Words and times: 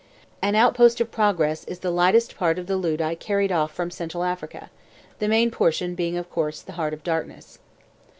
An 0.41 0.55
Outpost 0.55 0.99
of 0.99 1.11
Progress 1.11 1.63
is 1.65 1.81
the 1.81 1.91
lightest 1.91 2.35
part 2.35 2.57
of 2.57 2.65
the 2.65 2.75
loot 2.75 3.01
I 3.01 3.13
carried 3.13 3.51
off 3.51 3.71
from 3.71 3.91
Central 3.91 4.23
Africa, 4.23 4.71
the 5.19 5.27
main 5.27 5.51
portion 5.51 5.93
being 5.93 6.17
of 6.17 6.27
course 6.27 6.63
The 6.63 6.71
Heart 6.71 6.95
of 6.95 7.03
Darkness. 7.03 7.59